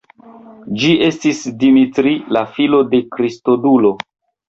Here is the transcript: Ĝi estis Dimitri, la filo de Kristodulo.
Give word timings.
Ĝi 0.83 0.93
estis 1.09 1.43
Dimitri, 1.65 2.17
la 2.39 2.45
filo 2.59 2.83
de 2.91 3.07
Kristodulo. 3.15 3.97